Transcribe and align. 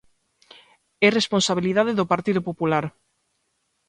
É 1.05 1.07
responsabilidade 1.13 1.97
do 1.99 2.09
Partido 2.13 2.41
Popular. 2.49 2.85